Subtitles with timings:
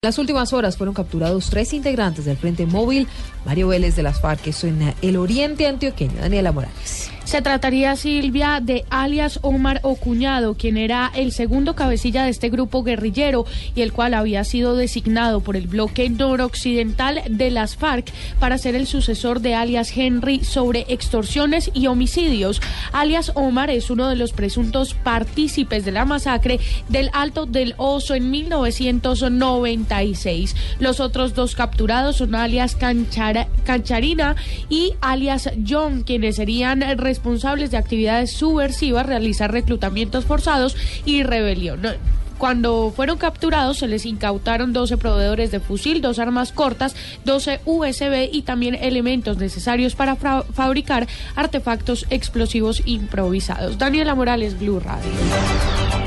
[0.00, 3.08] Las últimas horas fueron capturados tres integrantes del Frente Móvil,
[3.44, 6.20] Mario Vélez de las FARC, eso en el oriente antioqueño.
[6.20, 7.10] Daniela Morales.
[7.28, 12.82] Se trataría, Silvia, de alias Omar Ocuñado, quien era el segundo cabecilla de este grupo
[12.82, 18.56] guerrillero y el cual había sido designado por el bloque noroccidental de las FARC para
[18.56, 22.62] ser el sucesor de alias Henry sobre extorsiones y homicidios.
[22.92, 28.14] Alias Omar es uno de los presuntos partícipes de la masacre del Alto del Oso
[28.14, 28.30] en
[29.88, 30.56] 1996.
[30.78, 34.36] Los otros dos capturados son alias Cancharina
[34.68, 41.82] y alias John, quienes serían responsables responsables de actividades subversivas, realizar reclutamientos forzados y rebelión.
[42.38, 48.28] Cuando fueron capturados se les incautaron 12 proveedores de fusil, dos armas cortas, 12 USB
[48.32, 53.78] y también elementos necesarios para fabricar artefactos explosivos improvisados.
[53.78, 55.10] Daniela Morales, Blue Radio.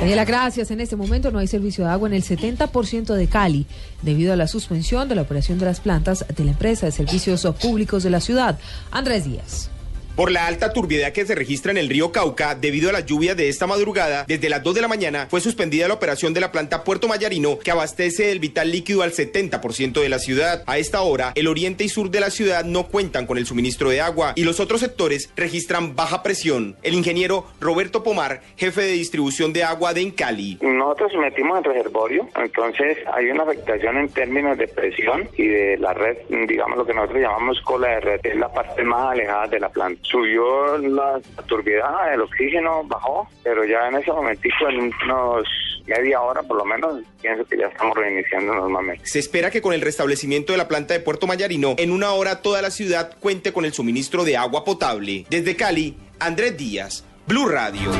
[0.00, 0.70] Daniela, gracias.
[0.70, 3.66] En este momento no hay servicio de agua en el 70% de Cali
[4.02, 7.44] debido a la suspensión de la operación de las plantas de la empresa de servicios
[7.60, 8.60] públicos de la ciudad.
[8.92, 9.70] Andrés Díaz.
[10.18, 13.36] Por la alta turbidez que se registra en el río Cauca debido a la lluvia
[13.36, 16.50] de esta madrugada, desde las 2 de la mañana fue suspendida la operación de la
[16.50, 20.64] planta Puerto Mayarino que abastece el vital líquido al 70% de la ciudad.
[20.66, 23.90] A esta hora, el oriente y sur de la ciudad no cuentan con el suministro
[23.90, 26.74] de agua y los otros sectores registran baja presión.
[26.82, 30.58] El ingeniero Roberto Pomar, jefe de distribución de agua de Encali.
[30.62, 35.94] Nosotros metimos el reservorio, entonces hay una afectación en términos de presión y de la
[35.94, 36.16] red,
[36.48, 39.68] digamos lo que nosotros llamamos cola de red, es la parte más alejada de la
[39.68, 41.82] planta subió la turbidez,
[42.12, 45.48] el oxígeno bajó, pero ya en ese momentito, en unos
[45.86, 49.06] media hora por lo menos, pienso que ya estamos reiniciando normalmente.
[49.06, 52.42] Se espera que con el restablecimiento de la planta de Puerto Mayarino, en una hora
[52.42, 55.24] toda la ciudad cuente con el suministro de agua potable.
[55.30, 57.90] Desde Cali, Andrés Díaz, Blue Radio.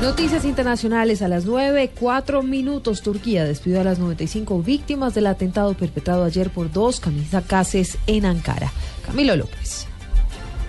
[0.00, 3.02] Noticias internacionales a las 9, 4 minutos.
[3.02, 8.70] Turquía despidió a las 95 víctimas del atentado perpetrado ayer por dos kamikazes en Ankara.
[9.06, 9.86] Camilo López.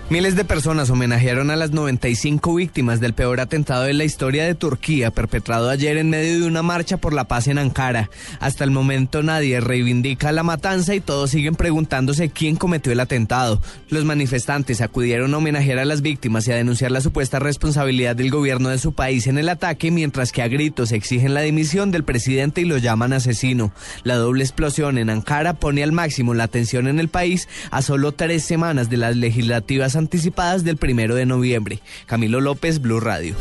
[0.08, 4.54] Miles de personas homenajearon a las 95 víctimas del peor atentado de la historia de
[4.54, 8.08] Turquía, perpetrado ayer en medio de una marcha por la paz en Ankara.
[8.38, 13.60] Hasta el momento nadie reivindica la matanza y todos siguen preguntándose quién cometió el atentado.
[13.88, 18.30] Los manifestantes acudieron a homenajear a las víctimas y a denunciar la supuesta responsabilidad del
[18.30, 22.04] gobierno de su país en el ataque, mientras que a gritos exigen la dimisión del
[22.04, 23.72] presidente y lo llaman asesino.
[24.04, 28.12] La doble explosión en Ankara pone al máximo la tensión en el país a solo
[28.12, 31.80] tres semanas de las legislativas anticipadas del primero de noviembre.
[32.06, 33.34] Camilo López, Blue Radio.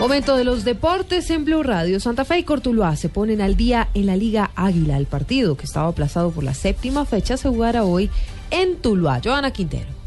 [0.00, 2.00] Momento de los deportes en Blue Radio.
[2.00, 4.96] Santa Fe y Cortuluá se ponen al día en la Liga Águila.
[4.96, 8.08] El partido que estaba aplazado por la séptima fecha se jugará hoy
[8.50, 9.20] en Tuluá.
[9.22, 9.99] Joana Quintero.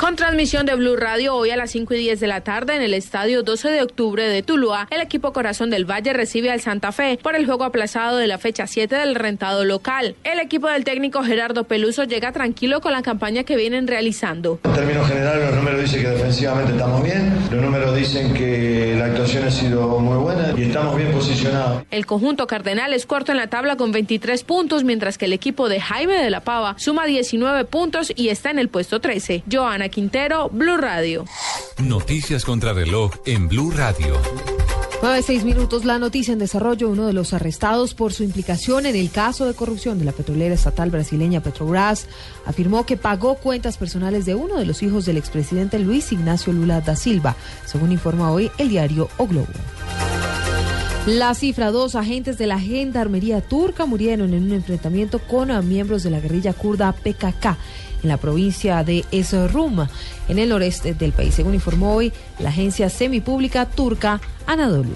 [0.00, 2.80] Con transmisión de Blue Radio hoy a las 5 y 10 de la tarde en
[2.80, 6.90] el estadio 12 de octubre de Tuluá, el equipo Corazón del Valle recibe al Santa
[6.90, 10.16] Fe por el juego aplazado de la fecha 7 del rentado local.
[10.24, 14.58] El equipo del técnico Gerardo Peluso llega tranquilo con la campaña que vienen realizando.
[14.64, 19.04] En términos generales, los números dicen que defensivamente estamos bien, los números dicen que la
[19.04, 21.82] actuación ha sido muy buena y estamos bien posicionados.
[21.90, 25.68] El conjunto cardenal es cuarto en la tabla con 23 puntos, mientras que el equipo
[25.68, 29.42] de Jaime de la Pava suma 19 puntos y está en el puesto 13.
[29.52, 31.24] Joana Quintero, Blue Radio.
[31.78, 34.16] Noticias contra reloj en Blue Radio.
[35.02, 35.86] 9, seis minutos.
[35.86, 36.90] La noticia en desarrollo.
[36.90, 40.54] Uno de los arrestados por su implicación en el caso de corrupción de la petrolera
[40.54, 42.06] estatal brasileña Petrobras
[42.44, 46.82] afirmó que pagó cuentas personales de uno de los hijos del expresidente Luis Ignacio Lula
[46.82, 47.34] da Silva,
[47.64, 49.48] según informa hoy el diario O Globo.
[51.06, 56.10] La cifra, dos agentes de la gendarmería turca murieron en un enfrentamiento con miembros de
[56.10, 57.56] la guerrilla kurda PKK
[58.02, 59.86] en la provincia de Esrum,
[60.28, 64.94] en el noreste del país, según informó hoy la agencia semipública turca Anadolu.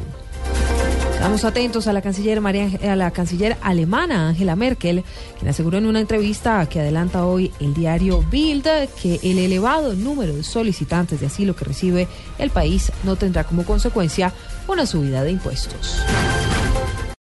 [1.14, 5.05] Estamos atentos a la canciller a la canciller alemana Angela Merkel,
[5.38, 8.66] quien aseguró en una entrevista que adelanta hoy el diario Bild
[9.00, 12.08] que el elevado número de solicitantes de asilo que recibe
[12.38, 14.32] el país no tendrá como consecuencia
[14.69, 15.99] una subida de impuestos.